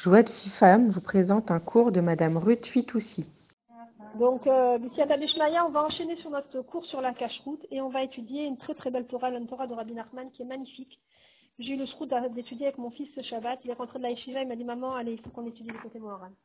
[0.00, 3.26] Joie de Femme vous présente un cours de Madame Ruth Fitoussi.
[4.14, 8.44] Donc, euh, on va enchaîner sur notre cours sur la cache-route et on va étudier
[8.44, 11.00] une très très belle Torah, une Torah de Rabbi Nachman qui est magnifique.
[11.58, 13.58] J'ai eu le srout d'étudier avec mon fils ce Shabbat.
[13.64, 15.70] Il est rentré de la yeshiva, il m'a dit Maman, allez, il faut qu'on étudie
[15.70, 16.30] le côté Moharan.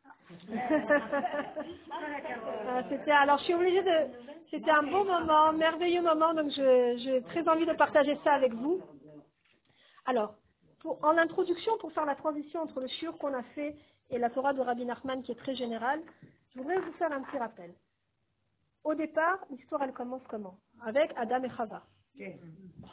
[2.66, 4.08] Euh, c'était, alors, je suis obligée de.
[4.50, 8.80] C'était un beau moment, merveilleux moment, donc j'ai très envie de partager ça avec vous.
[10.06, 10.34] Alors,
[10.86, 13.76] en introduction, pour faire la transition entre le shiur qu'on a fait
[14.10, 16.02] et la Torah de Rabbi Nachman qui est très générale,
[16.54, 17.74] je voudrais vous faire un petit rappel.
[18.84, 20.58] Au départ, l'histoire elle commence comment?
[20.86, 21.84] Avec Adam et Chava.
[22.18, 22.26] Je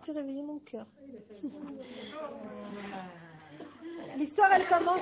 [0.06, 0.86] t'ai réveillé mon cœur.
[4.16, 5.00] l'histoire elle commence,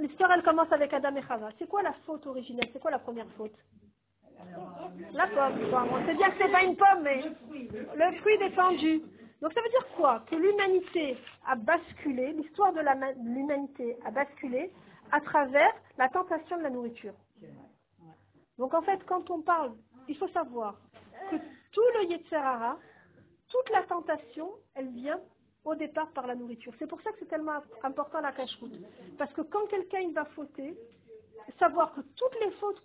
[0.00, 1.48] l'histoire elle commence avec Adam et Chava.
[1.58, 2.68] C'est quoi la faute originelle?
[2.72, 3.54] C'est quoi la première faute?
[5.12, 5.58] La pomme.
[5.92, 9.02] on sait bien que c'est pas une pomme, mais le fruit défendu.
[9.40, 12.80] Donc ça veut dire quoi Que l'humanité a basculé, l'histoire de
[13.24, 14.70] l'humanité a basculé
[15.12, 17.14] à travers la tentation de la nourriture.
[18.58, 19.72] Donc en fait, quand on parle,
[20.08, 20.76] il faut savoir
[21.30, 21.36] que
[21.72, 22.78] tout le Yetzerara,
[23.48, 25.20] toute la tentation, elle vient
[25.64, 26.72] au départ par la nourriture.
[26.78, 28.78] C'est pour ça que c'est tellement important la cache-route.
[29.18, 30.76] Parce que quand quelqu'un va fauter,
[31.58, 32.82] savoir que toutes les fautes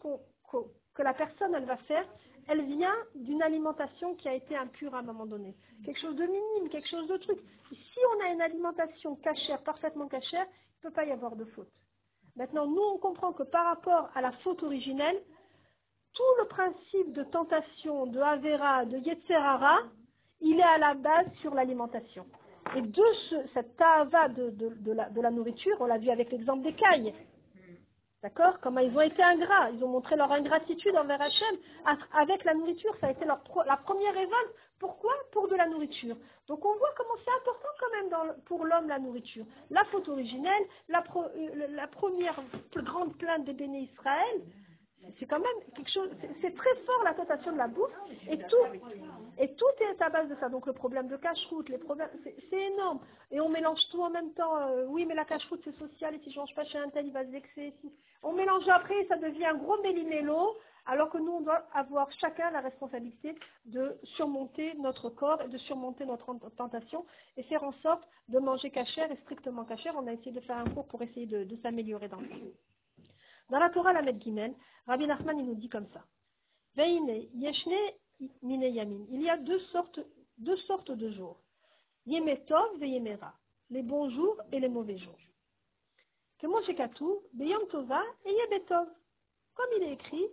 [0.94, 2.06] que la personne elle va faire,
[2.48, 5.56] elle vient d'une alimentation qui a été impure à un moment donné.
[5.84, 7.40] Quelque chose de minime, quelque chose de truc.
[7.70, 11.46] Si on a une alimentation cachère, parfaitement cachère, il ne peut pas y avoir de
[11.46, 11.72] faute.
[12.36, 15.20] Maintenant, nous, on comprend que par rapport à la faute originelle,
[16.14, 19.80] tout le principe de tentation, de Avera, de Yetzerara,
[20.42, 22.26] il est à la base sur l'alimentation.
[22.76, 23.04] Et de
[23.54, 27.14] cette tava de, la, de la nourriture, on l'a vu avec l'exemple des cailles,
[28.26, 28.60] D'accord?
[28.60, 29.70] Comment ils ont été ingrats?
[29.70, 31.58] Ils ont montré leur ingratitude envers Hachem.
[32.20, 34.56] Avec la nourriture, ça a été leur la première révolte.
[34.80, 35.14] Pourquoi?
[35.32, 36.16] Pour de la nourriture.
[36.48, 39.46] Donc on voit comment c'est important quand même pour l'homme la nourriture.
[39.70, 42.42] La faute originelle, la, euh, la première
[42.76, 44.42] grande plainte des béné Israël,
[45.20, 46.10] c'est quand même quelque chose,
[46.42, 47.92] c'est très fort la tentation de la bouffe,
[48.30, 48.66] et tout,
[49.38, 50.50] et tout est à base de ça.
[50.50, 53.00] Donc le problème de cache-route, les problèmes, c'est énorme.
[53.32, 54.58] Et on mélange tout en même temps.
[54.58, 57.08] Euh, oui, mais la cache-route c'est social, et si je mange pas chez un tel,
[57.08, 57.74] il va se vexer.
[58.24, 60.56] On mélange après, ça devient un gros méli-mélo,
[60.88, 65.58] alors que nous, on doit avoir chacun la responsabilité de surmonter notre corps et de
[65.58, 67.06] surmonter notre tentation
[67.38, 69.96] et faire en sorte de manger cachère et strictement cachère.
[69.98, 72.36] On a essayé de faire un cours pour essayer de, de s'améliorer dans ça.
[73.50, 74.56] Dans la Torah, la Gimel,
[74.88, 76.04] Rabbi Nachman, il nous dit comme ça.
[76.78, 77.42] Il
[79.22, 81.40] y a deux sortes, de jours.
[82.06, 83.34] Yemetov ve yemera.
[83.70, 85.18] Les bons jours et les mauvais jours.
[86.40, 88.88] Que mon shekatou, beyom tova et yebetov.
[89.56, 90.28] Comme il est écrit,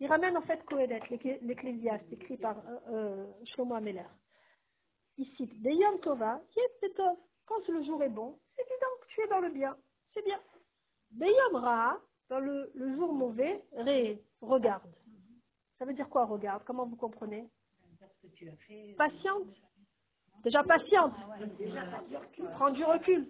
[0.00, 1.02] il ramène en fait Kohelet,
[1.42, 4.06] l'ecclésiaste, écrit par euh, euh, Shlomo Ameler.
[5.18, 7.16] Il cite Beyom tova, yebetov.
[7.44, 9.76] Quand le jour est bon, c'est évident que tu es dans le bien.
[10.14, 10.40] C'est bien.
[11.10, 14.90] Beyom ra, dans le, jour mauvais, ré, regarde.
[15.78, 16.62] Ça veut dire quoi, regarde?
[16.64, 17.48] Comment vous comprenez?
[18.96, 19.46] Patiente.
[20.44, 21.14] Déjà patiente.
[22.54, 23.28] Prends du recul.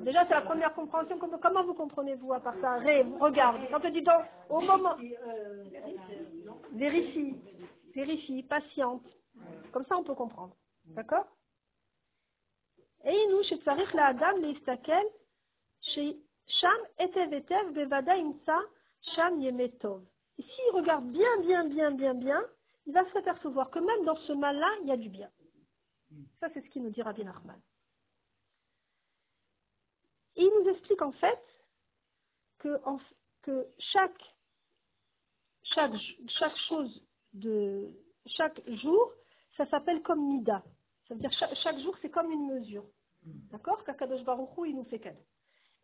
[0.00, 1.18] Déjà, c'est la première compréhension.
[1.18, 2.76] Comment vous comprenez-vous à part ça?
[2.76, 3.60] Ré, regarde.
[3.70, 4.96] Quand on dit donc, au moment.
[6.72, 7.34] Vérifie.
[7.94, 9.02] Vérifie, patiente.
[9.72, 10.54] Comme ça, on peut comprendre.
[10.86, 11.26] D'accord?
[13.04, 15.04] Et nous, chez Tsarich la Adam, les Istakel,
[15.94, 18.58] chez Sham etev bevada imsa
[19.14, 20.02] sham yemetov.
[20.38, 22.42] Et s'il regarde bien, bien, bien, bien, bien,
[22.86, 25.30] il va s'apercevoir que même dans ce mal-là, il y a du bien.
[26.40, 27.60] Ça, c'est ce qu'il nous dit Rabbi Nachman.
[30.36, 31.42] il nous explique en fait
[32.58, 32.78] que,
[33.42, 34.22] que chaque,
[35.74, 35.94] chaque,
[36.38, 37.02] chaque chose
[37.32, 37.90] de
[38.26, 39.12] chaque jour,
[39.56, 40.62] ça s'appelle comme Nida.
[41.08, 42.84] Ça veut dire chaque, chaque jour, c'est comme une mesure.
[43.22, 43.82] D'accord?
[43.84, 45.20] Kakadosh Baruch il nous fait cadeau.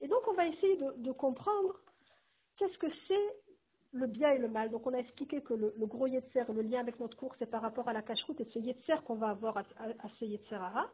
[0.02, 1.80] Et donc, on va essayer de, comprendre
[2.56, 3.36] qu'est-ce que c'est
[3.92, 4.70] le bien et le mal.
[4.70, 7.62] Donc, on a expliqué que le, gros Yetzer, le lien avec notre cours, c'est par
[7.62, 9.64] rapport à la cache-route et ce Yetzer qu'on va avoir à,
[10.18, 10.90] ce Yetzerara.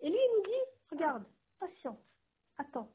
[0.00, 1.24] Et lui, il nous dit, regarde,
[1.60, 2.00] patiente,
[2.58, 2.90] attends.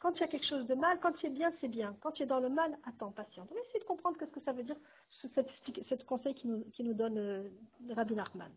[0.00, 1.96] Quand il y a quelque chose de mal, quand tu es bien, c'est bien.
[2.02, 3.48] Quand tu es dans le mal, attends, patiente.
[3.50, 4.76] On va essayer de comprendre qu'est-ce que ça veut dire,
[5.22, 7.48] ce, conseil qui nous, donne euh,
[7.94, 8.52] Rabbi Nachman.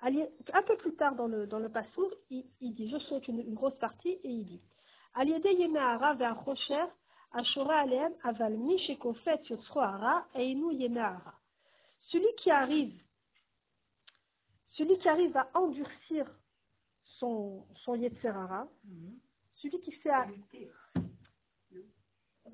[0.00, 4.18] Un peu plus tard dans le, dans Passour, il, dit, je saute une grosse partie
[4.24, 4.60] et il dit,
[5.14, 6.86] Aliede Yemehara vers Rocher,
[7.32, 11.34] Ashora Aleem, Aval Mishekofet Yotsroara, Einu Yemehara.
[12.10, 12.98] Celui qui arrive,
[14.72, 16.26] celui qui arrive à endurcir
[17.18, 19.18] son, son Yetzerara, mhm.
[19.56, 20.26] celui qui fait à,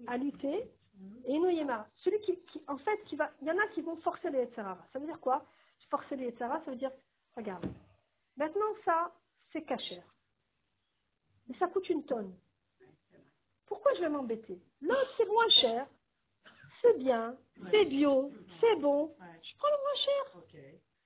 [0.08, 0.70] à lutter,
[1.26, 1.86] Einu Yemehara.
[1.98, 4.38] Celui qui, qui, en fait, qui va, il y en a qui vont forcer les
[4.38, 4.84] Yetzerara.
[4.92, 5.46] Ça veut dire quoi?
[5.90, 6.92] Forcer les Yetzerara, ça veut dire,
[7.34, 7.64] regarde,
[8.36, 9.12] maintenant ça,
[9.52, 10.04] c'est cachère.
[11.46, 12.34] Mais ça coûte une tonne.
[13.68, 14.58] Pourquoi je vais m'embêter?
[14.80, 15.86] L'autre, c'est moins cher,
[16.82, 17.36] c'est bien,
[17.70, 18.30] c'est bio,
[18.60, 19.14] c'est bon.
[19.42, 20.62] Je prends le moins cher.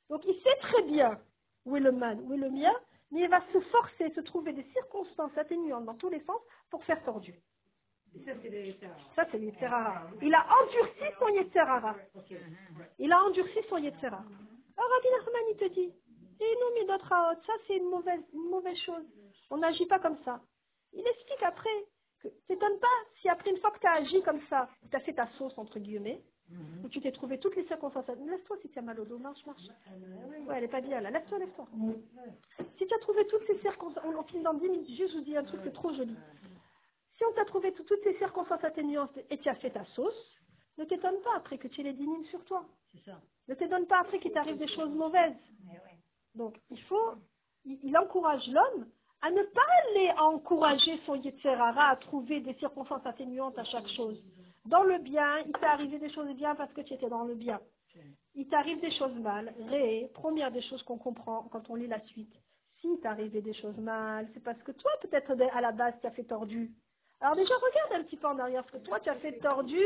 [0.09, 1.19] Donc il sait très bien
[1.65, 2.75] où est le mal, où est le mien,
[3.11, 6.85] mais il va se forcer, se trouver des circonstances atténuantes dans tous les sens pour
[6.85, 7.35] faire tordu.
[9.17, 10.07] Ça, c'est Yetzerara.
[10.21, 11.97] Il a endurci son Yetzerara.
[12.99, 14.23] Il a endurci son Yetzerara.
[14.77, 15.95] Alors Rabbi Nachman, il te dit,
[16.41, 19.05] et non, mais d'autres ça c'est une mauvaise, une mauvaise chose.
[19.51, 20.41] On n'agit pas comme ça.
[20.93, 21.87] Il explique après
[22.49, 22.87] t'étonnes pas
[23.21, 25.57] si après une fois que tu as agi comme ça, tu as fait ta sauce
[25.59, 26.23] entre guillemets,
[26.85, 28.07] où tu t'es trouvé toutes les circonstances.
[28.09, 29.63] Laisse-toi si tu as mal au dos, marche, marche.
[30.47, 31.11] Ouais, elle est pas bien là.
[31.11, 31.67] Laisse-toi, laisse-toi.
[32.79, 35.25] Si tu as trouvé toutes ces circonstances, on, finit dans 10 minutes, juste je vous
[35.25, 36.17] dis un truc, c'est trop joli.
[37.17, 40.37] Si on t'a trouvé tout- toutes ces circonstances atténuantes et tu as fait ta sauce,
[40.79, 42.65] ne t'étonne pas après que tu aies les dynimes sur toi.
[42.93, 43.21] C'est ça.
[43.49, 45.35] Ne t'étonne pas après qu'il t'arrive des choses mauvaises.
[46.35, 47.13] Donc, il faut,
[47.65, 48.87] il, il encourage l'homme
[49.23, 54.21] à ne pas aller encourager son Yetzerara à trouver des circonstances atténuantes à chaque chose.
[54.67, 57.35] Dans le bien, il t'est arrivé des choses bien parce que tu étais dans le
[57.35, 57.61] bien.
[58.35, 59.55] Il t'arrive des choses mal.
[59.69, 62.35] Ré, première des choses qu'on comprend quand on lit la suite.
[62.81, 66.11] Si t'arrivait des choses mal, c'est parce que toi, peut-être à la base, tu as
[66.11, 66.73] fait tordu.
[67.21, 69.81] Alors déjà, regarde un petit peu en arrière, parce que toi, tu as fait tordu,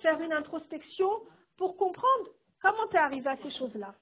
[0.00, 1.10] faire une introspection
[1.58, 2.30] pour comprendre
[2.62, 3.94] comment tu es arrivé à ces choses-là.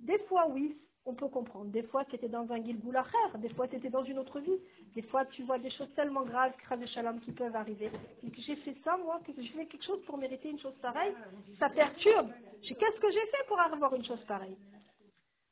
[0.00, 1.70] Des fois, oui, on peut comprendre.
[1.70, 3.38] Des fois, tu étais dans un Gilboul Acher.
[3.38, 4.58] Des fois, tu étais dans une autre vie.
[4.94, 7.90] Des fois, tu vois des choses tellement graves, Krav et Shalom, qui peuvent arriver.
[8.22, 11.14] J'ai fait ça, moi, que je fais quelque chose pour mériter une chose pareille.
[11.58, 12.30] Ça perturbe.
[12.62, 14.56] Qu'est-ce que j'ai fait pour avoir une chose pareille?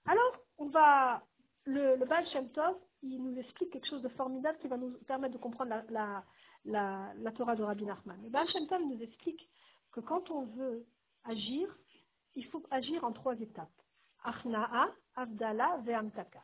[0.07, 1.23] Alors, on va.
[1.67, 4.93] Le, le Baal Shem Tov, il nous explique quelque chose de formidable qui va nous
[5.07, 8.19] permettre de comprendre la Torah de Rabbi Nachman.
[8.23, 9.47] Le Baal Shem Tov nous explique
[9.93, 10.87] que quand on veut
[11.25, 11.69] agir,
[12.35, 13.69] il faut agir en trois étapes.
[14.25, 16.43] Achna'a, Avdala, Ve'amtaka.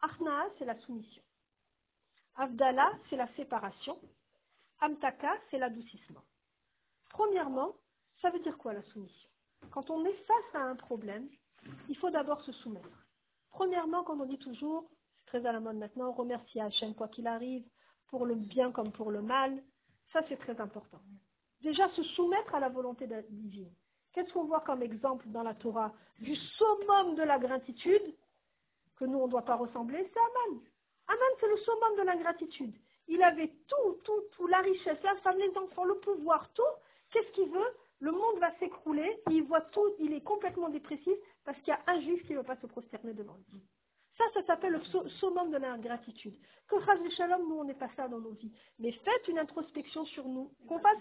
[0.00, 1.22] Achna'a, c'est la soumission.
[2.36, 3.98] Avdala, c'est la séparation.
[4.80, 6.22] Amtaka, c'est l'adoucissement.
[7.10, 7.74] Premièrement,
[8.20, 9.28] ça veut dire quoi la soumission?
[9.70, 11.28] Quand on est face à un problème,
[11.88, 13.06] il faut d'abord se soumettre.
[13.50, 17.26] Premièrement, quand on dit toujours, c'est très à la mode maintenant, remercier Hachem quoi qu'il
[17.26, 17.64] arrive,
[18.08, 19.62] pour le bien comme pour le mal,
[20.12, 21.00] ça c'est très important.
[21.60, 23.72] Déjà, se soumettre à la volonté divine.
[24.12, 28.14] Qu'est-ce qu'on voit comme exemple dans la Torah du summum de la gratitude
[28.96, 30.60] que nous on ne doit pas ressembler C'est Aman.
[31.08, 32.74] Aman, c'est le summum de la gratitude.
[33.08, 36.62] Il avait tout, tout, tout, la richesse, la femme, les enfants, le pouvoir, tout.
[37.10, 41.58] Qu'est-ce qu'il veut Le monde va s'écrouler, il voit tout, il est complètement dépressif parce
[41.58, 43.60] qu'il y a un juif qui ne veut pas se prosterner devant lui.
[44.22, 46.34] Ça, ça s'appelle le su- summum de la gratitude.
[46.68, 48.52] Que Chaz Shalom, nous, on n'est pas ça dans nos vies.
[48.78, 50.50] Mais faites une introspection sur nous.
[50.68, 50.98] Qu'on fasse...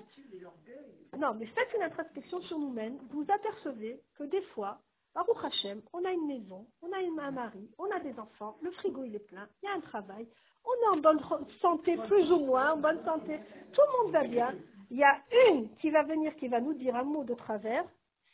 [1.18, 2.97] Non, mais faites une introspection sur nous-mêmes.
[3.12, 4.79] Vous apercevez que des fois,
[5.13, 8.57] Baruch Hashem, on a une maison, on a une- un mari, on a des enfants,
[8.62, 10.25] le frigo il est plein, il y a un travail,
[10.65, 11.19] on est en bonne
[11.62, 13.38] santé, plus ou moins, en bonne santé,
[13.73, 14.56] tout le monde va bien.
[14.89, 17.83] Il y a une qui va venir, qui va nous dire un mot de travers,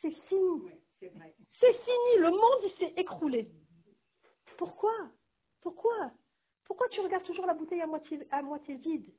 [0.01, 0.69] c'est fini.
[1.59, 3.49] C'est fini, le monde il s'est écroulé.
[4.57, 4.93] Pourquoi?
[5.61, 6.11] Pourquoi?
[6.65, 9.13] Pourquoi tu regardes toujours la bouteille à moitié, vide?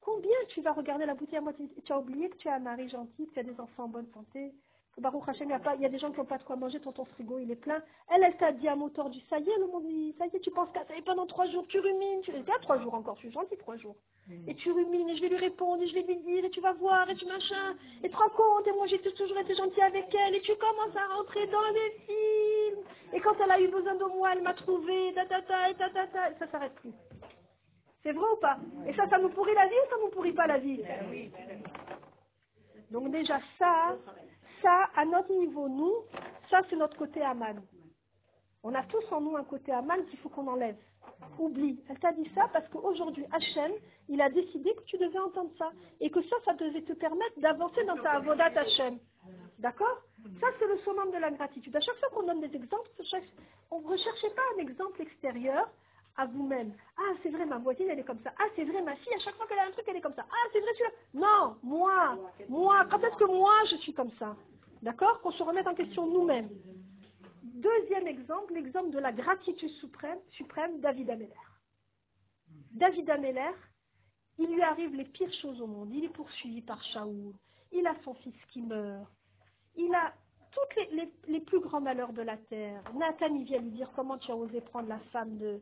[0.00, 1.82] Combien tu vas regarder la bouteille à moitié vide?
[1.82, 3.88] Tu as oublié que tu as un mari gentil, que tu as des enfants en
[3.88, 4.54] bonne santé,
[4.98, 6.42] Baruch Hashem, il y a, pas- il y a des gens qui n'ont pas de
[6.42, 7.82] quoi manger, ton, ton frigo il est plein.
[8.08, 10.34] Elle, elle t'a dit à mot tordu, ça y est, le monde, il- ça y
[10.34, 12.78] est, tu penses qu'à ça et pendant trois jours, tu rumines, tu restes à trois
[12.80, 13.94] jours encore, je suis gentil trois jours.
[14.48, 16.60] Et tu rumines, et je vais lui répondre, et je vais lui dire, et tu
[16.60, 19.54] vas voir, et tu machin, et tu te rends compte, et moi j'ai toujours été
[19.54, 22.82] gentil avec elle, et tu commences à rentrer dans les films.
[23.12, 25.74] Et quand elle a eu besoin de moi, elle m'a trouvé, ta ta ta, et
[25.74, 26.92] ta ta ta, et ça s'arrête plus.
[28.02, 28.56] C'est vrai ou pas?
[28.88, 30.80] Et ça, ça nous pourrit la vie ou ça nous pourrit pas la vie?
[32.90, 33.96] Donc déjà ça,
[34.66, 35.94] ça, à notre niveau, nous,
[36.50, 37.62] ça c'est notre côté Aman.
[38.64, 40.76] On a tous en nous un côté Aman qu'il faut qu'on enlève.
[41.38, 41.78] Oublie.
[41.88, 43.70] Elle t'a dit ça parce qu'aujourd'hui, Hachem,
[44.08, 45.70] il a décidé que tu devais entendre ça.
[46.00, 48.98] Et que ça, ça devait te permettre d'avancer dans ta avodat Hachem.
[49.60, 49.98] D'accord?
[50.40, 51.76] Ça, c'est le summum de la gratitude.
[51.76, 52.90] À chaque fois qu'on donne des exemples,
[53.70, 55.68] on ne recherchez pas un exemple extérieur
[56.16, 56.72] à vous-même.
[56.98, 58.32] Ah, c'est vrai, ma voisine, elle est comme ça.
[58.36, 60.14] Ah, c'est vrai, ma fille, à chaque fois qu'elle a un truc, elle est comme
[60.14, 60.26] ça.
[60.28, 60.94] Ah, c'est vrai, celui-là.
[61.14, 62.18] Non, moi,
[62.48, 64.34] moi, quand est-ce que moi, je suis comme ça?
[64.86, 66.48] D'accord Qu'on se remette en question nous-mêmes.
[67.42, 71.32] Deuxième exemple, l'exemple de la gratitude suprême, David Ameller.
[72.70, 73.50] David Ameller,
[74.38, 75.92] il lui arrive les pires choses au monde.
[75.92, 77.34] Il est poursuivi par Shaoul.
[77.72, 79.10] Il a son fils qui meurt.
[79.74, 80.14] Il a
[80.52, 80.80] tous
[81.26, 82.80] les, plus grands malheurs de la terre.
[82.94, 85.60] Nathan, il vient lui dire comment tu as osé prendre la femme de,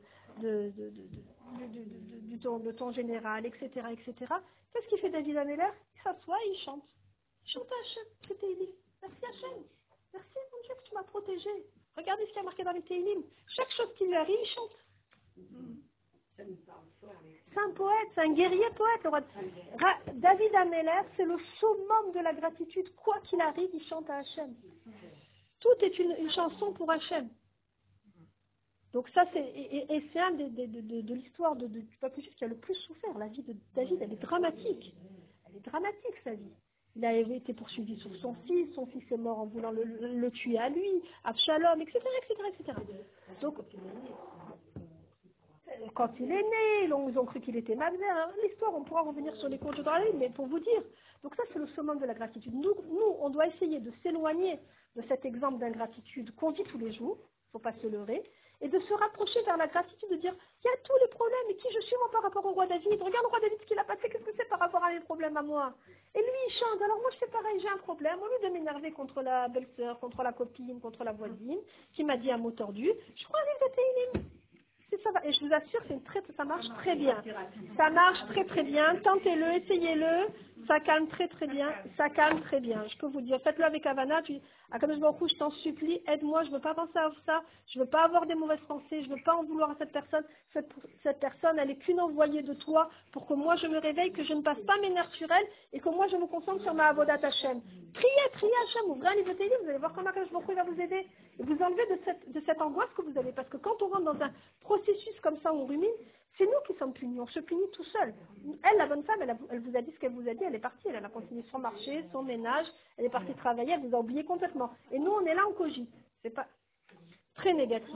[2.77, 3.87] ton, général, etc.
[3.91, 4.35] etc.
[4.75, 5.71] Qu'est-ce qu'il fait David Ameller?
[5.97, 6.85] Il s'assoit et il chante.
[7.47, 7.69] Il chante
[8.29, 8.69] c'est Teilim.
[9.05, 9.63] Merci Hachem.
[10.13, 11.51] Merci mon Dieu que tu m'as protégé.
[11.97, 13.23] Regardez ce qu'il y a marqué dans les Teilim.
[13.57, 14.77] Chaque chose qui lui arrive, il chante.
[17.53, 19.27] C'est un poète, c'est un guerrier poète, le roi de...
[20.21, 22.93] David Ameller, c'est le summum de la gratitude.
[22.97, 24.55] Quoi qu'il arrive, il chante à Hachem.
[25.61, 27.29] Tout est une, chanson pour Hachem.
[28.93, 31.67] Donc ça, c'est et, c'est un des, des- de, de- de l'histoire du
[32.01, 33.17] peuple juif qui a le plus souffert.
[33.19, 34.95] La vie de David, elle est dramatique.
[35.49, 36.53] Elle est dramatique, sa vie.
[36.97, 40.59] Il a été poursuivi sur son fils, son fils est mort en voulant le, tuer
[40.59, 42.79] à lui, Absalom, etc., etc., etc.
[43.41, 43.57] Donc,
[45.95, 47.99] quand il est né, ils ont, cru qu'il était malade.
[48.43, 50.83] L'histoire, on pourra revenir sur les cours de Drali, mais pour vous dire.
[51.23, 52.55] Donc ça, c'est le summum de la gratitude.
[52.55, 54.59] Nous, nous, on doit essayer de s'éloigner
[54.95, 58.23] de cet exemple d'ingratitude qu'on vit tous les jours, il ne faut pas se leurrer,
[58.65, 61.49] et de se rapprocher vers la gratitude, de dire, il y a tous les problèmes,
[61.51, 63.01] et qui je suis moi par rapport au roi David?
[63.01, 65.01] Regarde le roi David ce qu'il a passé, qu'est-ce que c'est par rapport à mes
[65.01, 65.75] problèmes à moi?
[66.15, 68.53] Et lui, il chante, alors moi je fais pareil, j'ai un problème, au lieu de
[68.55, 71.61] m'énerver contre la belle-sœur, contre la copine, contre la voisine,
[71.93, 73.69] qui m'a dit un mot tordu, je un livre
[74.15, 74.21] de.
[74.91, 75.25] C'est ça va.
[75.27, 77.23] Et je vous assure, c'est une très, ça marche très bien.
[77.77, 78.97] Ça marche très très bien.
[79.03, 80.29] Tentez-le, essayez-le.
[80.67, 81.73] Ça calme très très bien.
[81.97, 82.85] Ça calme très bien.
[82.89, 84.23] Je peux vous dire, faites-le avec Havana.
[84.23, 84.41] Tu,
[84.71, 86.45] Akadosh Baruch Hu, je t'en supplie, aide-moi.
[86.45, 87.43] Je veux pas penser à ça.
[87.73, 89.03] Je veux pas avoir des mauvaises pensées.
[89.03, 90.25] Je veux pas en vouloir à cette personne.
[90.53, 94.25] Cette, personne, elle est qu'une envoyée de toi pour que moi je me réveille, que
[94.25, 96.75] je ne passe pas mes nerfs sur elle et que moi je me concentre sur
[96.75, 97.61] ma avodat Hashem.
[97.93, 98.91] Priez, priez Hashem.
[98.91, 101.07] Ouvrez de Tehillim, Vous allez voir comment Akadosh Baruch va vous aider.
[101.39, 103.33] Et vous enlevez de cette, de cette angoisse que vous avez.
[103.33, 104.31] Parce que quand on rentre dans un
[104.61, 105.91] processus comme ça on rumine,
[106.37, 108.13] c'est nous qui sommes punis, on se punit tout seul.
[108.63, 110.45] Elle, la bonne femme, elle, a- elle vous a dit ce qu'elle vous a dit,
[110.45, 113.87] elle est partie, elle a continué son marché, son ménage, elle est partie travailler, elle
[113.89, 114.71] vous a oublié complètement.
[114.91, 115.89] Et nous, on est là en cogit.
[116.23, 116.47] C'est pas
[117.37, 117.95] très négatif.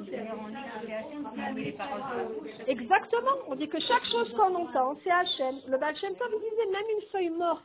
[2.66, 5.57] Exactement, on dit que chaque chose qu'on entend, c'est Hachem.
[5.68, 7.64] Le Baal Shem Tov, disait même une feuille morte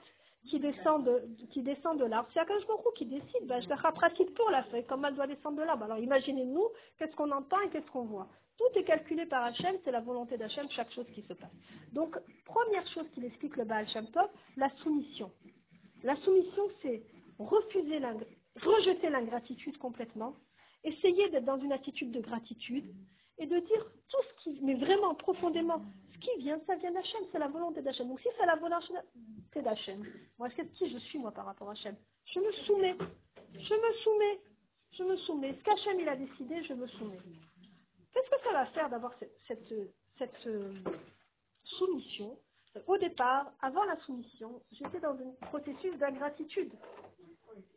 [0.49, 2.63] qui descend de, qui descend de l'arbre, c'est Akash
[2.95, 5.85] qui décide, ben, je la pratique pour la feuille, comme elle doit descendre de l'arbre.
[5.85, 6.67] Alors imaginez-nous,
[6.99, 8.27] qu'est-ce qu'on entend et qu'est-ce qu'on voit.
[8.57, 11.51] Tout est calculé par Hachem, c'est la volonté d'Hachem, chaque chose qui se passe.
[11.91, 15.31] Donc, première chose qu'il explique le Baal Shem Tov, la soumission.
[16.03, 17.03] La soumission, c'est
[17.39, 17.99] refuser
[18.61, 20.35] rejeter l'ingratitude complètement,
[20.83, 22.85] essayer d'être dans une attitude de gratitude
[23.39, 25.81] et de dire tout ce qui, mais vraiment profondément,
[26.13, 28.07] ce qui vient, ça vient d'Hachem, c'est la volonté d'Hachem.
[28.07, 28.93] Donc si c'est la volonté
[29.55, 30.05] d'Hachem,
[30.37, 31.95] moi, qu'est-ce qui je suis, moi, par rapport à Hachem?
[32.25, 32.95] Je me soumets,
[33.53, 34.39] je me soumets,
[34.91, 35.55] je me soumets.
[35.57, 37.19] Ce qu'Hachem, il a décidé, je me soumets.
[38.13, 39.73] Qu'est-ce que ça va faire d'avoir cette, cette,
[40.17, 40.73] cette, euh,
[41.63, 42.37] soumission?
[42.87, 46.71] Au départ, avant la soumission, j'étais dans un processus d'ingratitude.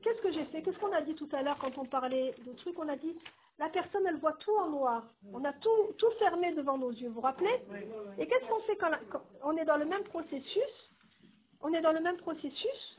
[0.02, 0.62] Qu'est-ce que j'ai fait?
[0.62, 2.78] Qu'est-ce qu'on a dit tout à l'heure quand on parlait de trucs?
[2.78, 3.14] On a dit,
[3.58, 5.04] la personne, elle voit tout en noir.
[5.34, 7.60] On a tout, tout fermé devant nos yeux, vous vous rappelez?
[8.18, 10.90] Et qu'est-ce qu'on fait quand, la- quand on est dans le même processus?
[11.60, 12.98] On est dans le même processus.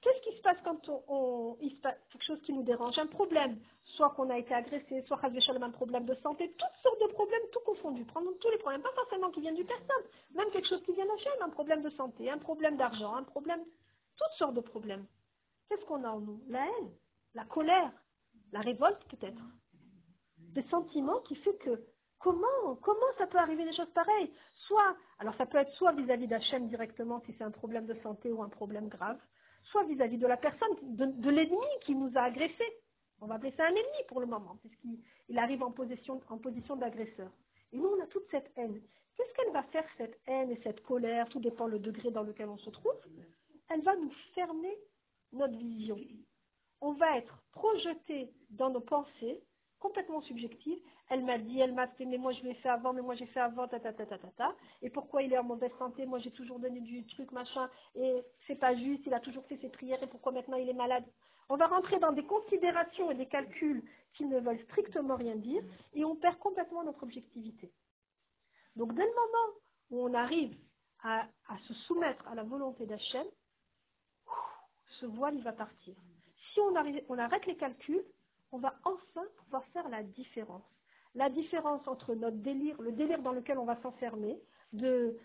[0.00, 2.98] Qu'est-ce qui se passe quand on, on- il se passe quelque chose qui nous dérange?
[2.98, 3.58] Un problème.
[3.96, 7.60] Soit qu'on a été agressé, soit un problème de santé, toutes sortes de problèmes, tout
[7.60, 8.04] confondu.
[8.04, 11.06] Prenons tous les problèmes, pas forcément qui viennent du personne, même quelque chose qui vient
[11.06, 13.62] d'Hachem, un problème de santé, un problème d'argent, un problème,
[14.16, 15.06] toutes sortes de problèmes.
[15.68, 16.40] Qu'est-ce qu'on a en nous?
[16.48, 16.90] La haine,
[17.34, 17.92] la colère,
[18.52, 19.42] la révolte peut-être.
[20.38, 21.84] Des sentiments qui fait que
[22.18, 24.32] comment, comment ça peut arriver des choses pareilles?
[24.66, 28.32] Soit, alors ça peut être soit vis-à-vis d'Hachem directement si c'est un problème de santé
[28.32, 29.18] ou un problème grave,
[29.70, 32.72] soit vis-à-vis de la personne, de, de l'ennemi qui nous a agressés.
[33.20, 36.38] On va appeler ça un ennemi pour le moment, puisqu'il il arrive en position, en
[36.38, 37.30] position d'agresseur.
[37.72, 38.80] Et nous, on a toute cette haine.
[39.16, 41.28] Qu'est-ce qu'elle va faire, cette haine et cette colère?
[41.28, 42.96] Tout dépend le degré dans lequel on se trouve.
[43.70, 44.76] Elle va nous fermer
[45.32, 45.98] notre vision.
[46.80, 49.40] On va être projeté dans nos pensées,
[49.78, 50.78] complètement subjectives.
[51.08, 53.26] Elle m'a dit, elle m'a fait, mais moi je l'ai fait avant, mais moi j'ai
[53.26, 54.54] fait avant, ta ta ta ta ta ta.
[54.82, 56.06] Et pourquoi il est en mauvaise santé?
[56.06, 59.58] Moi j'ai toujours donné du truc, machin, et c'est pas juste, il a toujours fait
[59.58, 61.04] ses prières, et pourquoi maintenant il est malade?
[61.48, 63.82] On va rentrer dans des considérations et des calculs
[64.14, 67.70] qui ne veulent strictement rien dire, et on perd complètement notre objectivité.
[68.76, 69.58] Donc dès le moment
[69.90, 70.56] où on arrive
[71.02, 71.28] à,
[71.68, 73.26] se soumettre à la volonté d'Hachem,
[75.00, 75.94] ce voile il va partir.
[76.52, 78.04] Si on, arrête les calculs,
[78.52, 80.62] on va enfin pouvoir faire la différence.
[81.14, 84.40] La différence entre notre délire, le délire dans lequel on va s'enfermer,
[84.72, 85.18] de,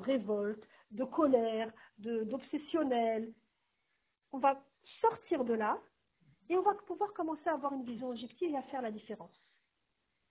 [0.00, 3.32] révolte, de colère, d'obsessionnel,
[4.32, 4.60] on va
[5.02, 5.78] sortir de là
[6.48, 9.34] et on va pouvoir commencer à avoir une vision objective et à faire la différence.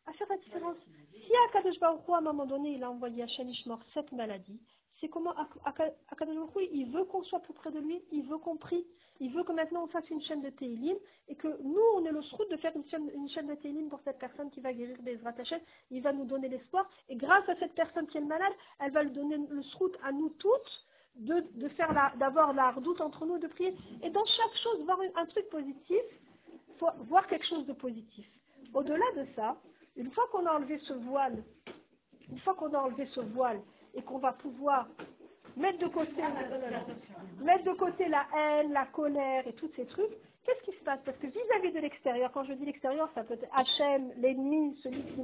[0.08, 0.78] À faire la différence.
[1.14, 4.60] Si Akadosh Baruch à un moment donné, il a envoyé à Shanishmor cette maladie,
[5.00, 6.38] c'est comment Ak- Ak- Akadosh
[6.72, 8.86] il veut qu'on soit plus près de lui, il veut qu'on prie,
[9.20, 10.98] il veut que maintenant on fasse une chaîne de Teilim
[11.28, 13.90] et que nous, on ait le sroute de faire une chaîne, une chaîne de Teilim
[13.90, 15.62] pour cette personne qui va guérir des Hashem.
[15.92, 19.04] Il va nous donner l'espoir et grâce à cette personne qui est malade, elle va
[19.04, 23.48] lui donner le sroute à nous toutes de, faire d'avoir la redoute entre nous, de
[23.48, 23.76] prier.
[24.04, 26.02] Et dans chaque chose, voir un, truc positif,
[27.08, 28.26] voir quelque chose de positif.
[28.74, 29.58] Au-delà de ça,
[29.96, 31.44] une fois qu'on a enlevé ce voile
[32.30, 33.62] Une fois qu'on a enlevé ce voile
[33.94, 34.88] et qu'on va pouvoir
[35.58, 36.22] mettre de côté,
[37.42, 40.12] mettre de côté la haine, la colère et tous ces trucs,
[40.46, 41.00] qu'est-ce qui se passe?
[41.04, 45.04] Parce que vis-à-vis de l'extérieur, quand je dis l'extérieur, ça peut être Hachem, l'ennemi, celui
[45.04, 45.22] qui,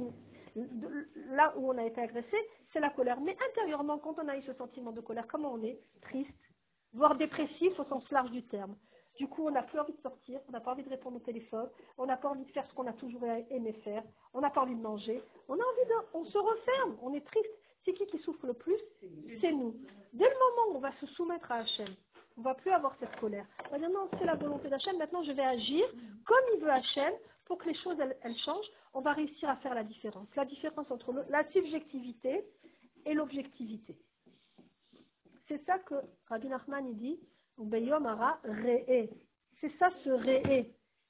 [1.30, 2.36] là où on a été agressé,
[2.72, 3.20] c'est la colère.
[3.20, 6.30] Mais intérieurement, quand on a eu ce sentiment de colère, comment on est Triste,
[6.92, 8.76] voire dépressif au sens large du terme.
[9.16, 11.20] Du coup, on n'a plus envie de sortir, on n'a pas envie de répondre au
[11.20, 14.50] téléphone, on n'a pas envie de faire ce qu'on a toujours aimé faire, on n'a
[14.50, 17.50] pas envie de manger, on a envie de, on se referme, on est triste.
[17.84, 18.78] C'est qui qui souffre le plus?
[19.40, 19.74] C'est nous.
[20.12, 21.88] Dès le moment où on va se soumettre à Hachem,
[22.36, 23.46] on va plus avoir cette colère.
[23.66, 25.84] On va dire non, c'est la volonté d'Hachem, maintenant je vais agir
[26.24, 27.12] comme il veut Hachem
[27.48, 28.70] pour que les choses elles, changent.
[28.94, 30.28] On va réussir à faire la différence.
[30.36, 32.44] La différence entre la subjectivité
[33.06, 33.96] et l'objectivité.
[35.48, 35.94] C'est ça que
[36.28, 37.18] Rabbi Nachman dit.
[39.60, 40.66] C'est ça ce re'e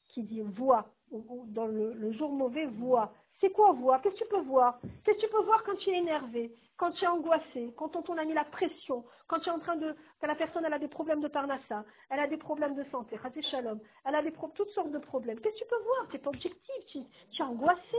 [0.08, 0.88] qui dit voix.
[1.10, 3.12] Dans le, le jour mauvais, voix.
[3.40, 3.98] C'est quoi voix?
[3.98, 4.80] Qu'est-ce que tu peux voir?
[5.04, 8.16] Qu'est-ce que tu peux voir quand tu es énervé, quand tu es angoissé, quand on
[8.16, 10.78] a mis la pression, quand tu es en train de, que la personne elle a
[10.78, 13.18] des problèmes de parnassa, elle a des problèmes de santé,
[13.50, 15.40] shalom, elle a des toutes sortes de problèmes.
[15.40, 16.06] Qu'est-ce que tu peux voir?
[16.08, 17.00] Tu n'es pas objectif, tu,
[17.32, 17.96] tu es angoissé.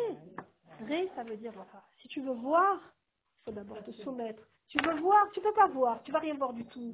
[0.87, 1.53] Ré, ça veut dire,
[2.01, 4.41] si tu veux voir, il faut d'abord te soumettre.
[4.69, 6.93] Tu veux voir, tu peux pas voir, tu vas rien voir du tout.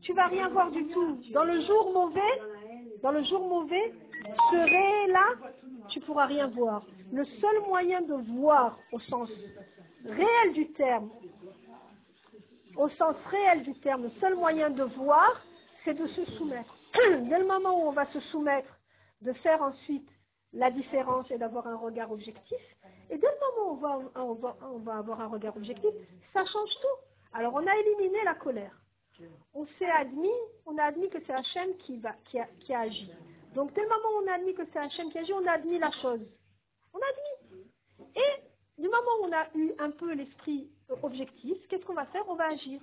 [0.00, 1.20] Tu vas rien voir du tout.
[1.32, 2.40] Dans le jour mauvais,
[3.02, 3.94] dans le jour mauvais,
[4.50, 5.50] ce ré-là,
[5.90, 6.84] tu pourras rien voir.
[7.12, 9.28] Le seul moyen de voir au sens
[10.04, 11.10] réel du terme,
[12.76, 15.40] au sens réel du terme, le seul moyen de voir,
[15.84, 16.74] c'est de se soumettre.
[16.94, 18.78] Dès le moment où on va se soumettre,
[19.22, 20.08] de faire ensuite
[20.52, 22.60] la différence et d'avoir un regard objectif,
[23.08, 25.90] et dès le moment où on va, avoir un regard objectif,
[26.32, 27.34] ça change tout.
[27.34, 28.74] Alors on a éliminé la colère.
[29.54, 30.28] On s'est admis,
[30.66, 33.12] on a admis que c'est Hachem qui, va, qui a agi.
[33.54, 35.52] Donc dès le moment où on a admis que c'est Hachem qui agit, on a
[35.52, 36.26] admis la chose.
[36.94, 37.31] On a admis.
[38.78, 40.70] Du moment où on a eu un peu l'esprit
[41.02, 42.24] objectif, qu'est-ce qu'on va faire?
[42.28, 42.80] On va agir.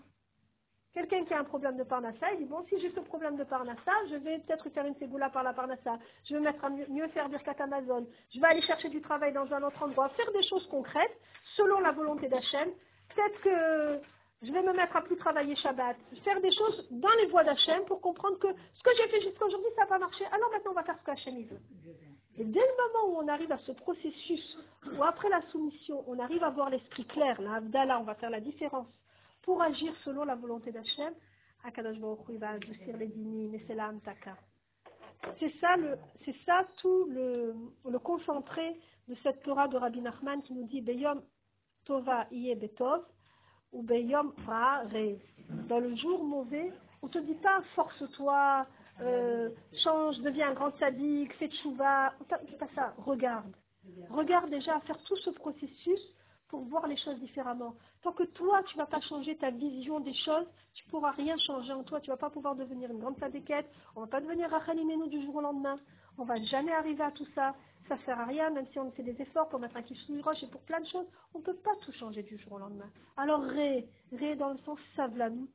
[0.94, 3.44] Quelqu'un qui a un problème de parnassa, il dit bon, si j'ai ce problème de
[3.44, 6.88] parnassa, je vais peut-être faire une ségoula par la parnassa, je vais mettre à mieux,
[6.90, 10.32] mieux faire Birkat Amazon, je vais aller chercher du travail dans un autre endroit, faire
[10.32, 11.16] des choses concrètes
[11.58, 12.72] selon la volonté d'Hachem.
[13.14, 14.02] Peut-être que
[14.42, 17.84] je vais me mettre à plus travailler Shabbat, faire des choses dans les voies d'Hachem
[17.86, 20.24] pour comprendre que ce que j'ai fait jusqu'à aujourd'hui, ça n'a pas marché.
[20.32, 21.60] Alors maintenant, on va faire ce qu'Hachem veut.
[22.38, 24.58] Et dès le moment où on arrive à ce processus,
[24.98, 28.30] où après la soumission, on arrive à voir l'esprit clair, la Abdallah, on va faire
[28.30, 28.88] la différence,
[29.42, 31.14] pour agir selon la volonté d'Hachem.
[35.40, 37.54] C'est ça, le, c'est ça tout le,
[37.90, 41.22] le concentré de cette Torah de Rabbi Nachman qui nous dit Beyom
[41.84, 43.04] Tova Iye Betov
[43.72, 44.34] ou Beyom.
[45.68, 48.68] Dans le jour mauvais, on te dit pas force-toi,
[49.02, 49.50] euh,
[49.84, 52.14] change, deviens un grand sadique, fais tchouva.
[52.30, 52.94] C'est pas ça.
[52.98, 53.52] Regarde.
[54.10, 56.00] Regarde déjà faire tout ce processus
[56.50, 57.76] pour voir les choses différemment.
[58.02, 61.72] Tant que toi, tu vas pas changer ta vision des choses, tu pourras rien changer
[61.72, 62.02] en toi.
[62.02, 63.70] Tu vas pas pouvoir devenir une grande sadéquette.
[63.96, 64.78] On va pas devenir Rachel
[65.10, 65.78] du jour au lendemain.
[66.18, 67.56] On va jamais arriver à tout ça.
[67.90, 70.44] Ça sert à rien, même si on fait des efforts pour mettre un kiff roche
[70.44, 71.08] et pour plein de choses.
[71.34, 72.90] On peut pas tout changer du jour au lendemain.
[73.18, 75.50] Alors, ré, ré dans le sens savlanout,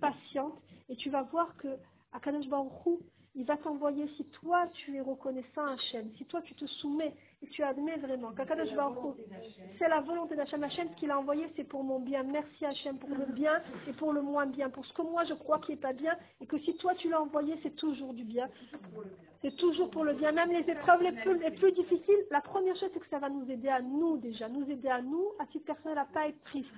[0.00, 1.68] patiente, et tu vas voir que
[2.14, 2.72] Akadosh Baruch
[3.36, 7.14] il va t'envoyer si toi tu es reconnaissant à Hachem, si toi tu te soumets
[7.42, 8.32] et tu admets vraiment
[9.78, 10.62] c'est la volonté d'Hachem.
[10.62, 12.22] Hachem, ce qu'il a envoyé, c'est pour mon bien.
[12.22, 15.34] Merci Hachem pour le bien et pour le moins bien, pour ce que moi je
[15.34, 18.24] crois qui est pas bien, et que si toi tu l'as envoyé, c'est toujours du
[18.24, 18.48] bien.
[19.42, 20.32] C'est toujours pour le bien.
[20.32, 23.28] Même les épreuves les plus, les plus difficiles, la première chose, c'est que ça va
[23.28, 26.42] nous aider à nous déjà, nous aider à nous, à titre personnel, à pas être
[26.44, 26.70] triste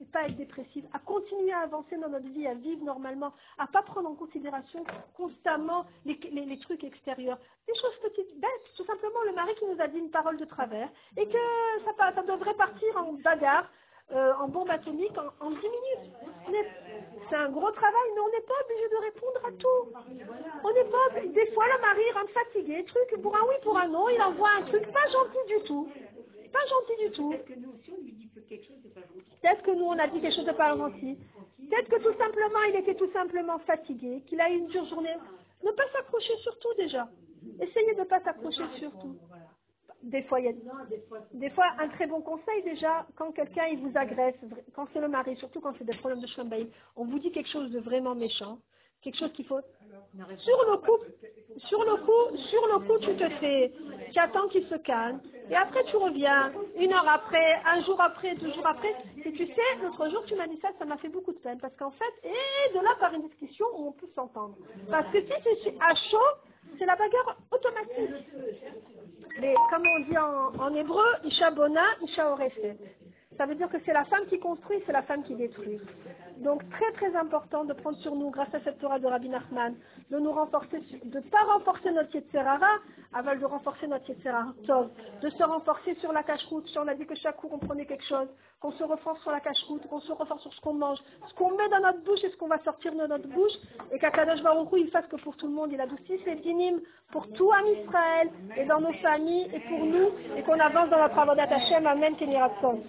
[0.00, 3.66] et pas être dépressive, à continuer à avancer dans notre vie, à vivre normalement, à
[3.66, 4.84] pas prendre en considération
[5.16, 7.38] constamment les, les- trucs extérieurs.
[7.66, 10.44] Des choses petites, bêtes, tout simplement le mari qui nous a dit une parole de
[10.44, 11.38] travers et que
[11.84, 13.70] ça, ça devrait partir en bagarre,
[14.12, 16.12] euh, en bombe atomique en, en 10 minutes.
[17.30, 20.62] C'est un gros travail, mais on n'est pas obligé de répondre à tout.
[20.64, 23.88] On n'est pas Des fois, le mari rentre fatigué, truc, pour un oui, pour un
[23.88, 25.88] non, il envoie un truc pas gentil du tout.
[26.52, 27.34] Pas gentil du tout.
[29.44, 31.18] Peut-être que nous, on a dit quelque chose de pas gentil.
[31.58, 35.14] Peut-être que tout simplement, il était tout simplement fatigué, qu'il a eu une dure journée.
[35.62, 37.06] Ne pas s'accrocher sur tout déjà.
[37.60, 39.16] Essayez de ne pas s'accrocher sur tout.
[40.02, 40.52] Des fois, il y a
[41.34, 44.34] des fois, un très bon conseil déjà, quand quelqu'un il vous agresse,
[44.74, 47.50] quand c'est le mari, surtout quand c'est des problèmes de chambaï, on vous dit quelque
[47.50, 48.58] chose de vraiment méchant,
[49.02, 49.60] quelque chose qu'il faut.
[50.38, 51.04] Sur le coup,
[51.68, 53.72] sur le coup, sur le coup, tu te fais,
[54.14, 58.34] tu attends qu'il se calme, et après tu reviens, une heure après, un jour après,
[58.36, 61.08] deux jours après, et tu sais, l'autre jour tu m'as dit ça, ça m'a fait
[61.08, 64.56] beaucoup de peine, parce qu'en fait, et de là par une discussion on peut s'entendre.
[64.88, 68.26] Parce que si tu suis à chaud, c'est la bagarre automatique.
[69.40, 72.76] Mais comme on dit en, en hébreu, Isha Bona, Isha Oreset.
[73.36, 75.80] Ça veut dire que c'est la femme qui construit, c'est la femme qui détruit.
[76.44, 79.74] Donc très très important de prendre sur nous, grâce à cette Torah de Rabbi Nachman,
[80.10, 82.80] de nous renforcer, de ne pas renforcer notre Yetzerara,
[83.14, 84.90] avant de renforcer notre Yetzerara Tov,
[85.22, 86.68] de se renforcer sur la cache-route.
[86.68, 88.28] Si on a dit que chaque jour on prenait quelque chose,
[88.60, 91.56] qu'on se renforce sur la cache-route, qu'on se renforce sur ce qu'on mange, ce qu'on
[91.56, 93.54] met dans notre bouche et ce qu'on va sortir de notre bouche,
[93.90, 96.80] et qu'Akadosh Baruch il fasse que pour tout le monde, il adoucisse les dynimes
[97.10, 101.00] pour tout Am Israël et dans nos familles et pour nous, et qu'on avance dans
[101.00, 101.86] notre avodat Hashem.
[101.86, 102.82] Amen, Keniratzon.